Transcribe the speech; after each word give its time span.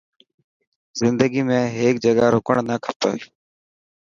زندگي 1.01 1.41
۾ 1.49 1.57
هيڪ 1.77 1.95
جڳهه 2.07 2.29
رڪرڻ 2.37 2.63
نه 2.71 2.75
کپي. 2.89 3.13